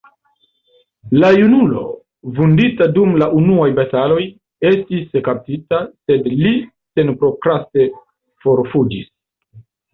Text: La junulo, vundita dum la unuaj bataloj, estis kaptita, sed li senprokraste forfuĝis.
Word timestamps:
La 1.23 1.27
junulo, 1.39 1.83
vundita 2.39 2.87
dum 2.95 3.13
la 3.23 3.27
unuaj 3.41 3.69
bataloj, 3.81 4.19
estis 4.71 5.21
kaptita, 5.29 5.85
sed 6.07 6.33
li 6.41 6.57
senprokraste 6.97 7.89
forfuĝis. 8.49 9.11